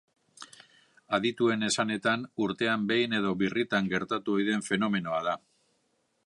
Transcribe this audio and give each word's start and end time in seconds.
Adituen 1.17 1.67
esanetan, 1.67 2.23
urtean 2.45 2.87
behin 2.93 3.13
edo 3.19 3.35
birritan 3.43 3.93
gertatu 3.93 4.39
ohi 4.39 4.49
den 4.49 4.65
fenomenoa 4.71 5.21
da. 5.31 5.37